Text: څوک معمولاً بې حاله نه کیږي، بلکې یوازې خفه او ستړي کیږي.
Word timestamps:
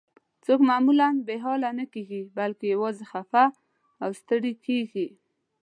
څوک 0.45 0.59
معمولاً 0.69 1.07
بې 1.27 1.35
حاله 1.43 1.69
نه 1.79 1.85
کیږي، 1.93 2.21
بلکې 2.37 2.65
یوازې 2.73 3.05
خفه 3.11 3.45
او 4.03 4.09
ستړي 4.21 4.53
کیږي. 4.65 5.07